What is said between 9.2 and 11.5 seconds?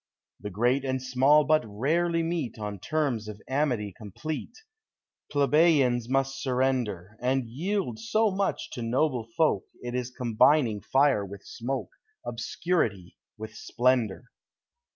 folk, It is combining fire with